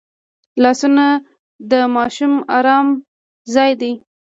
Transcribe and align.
لاسونه 0.63 1.05
د 1.71 1.73
ماشوم 1.95 2.33
ارام 2.57 2.87
ځای 3.53 3.71
دی 3.81 3.93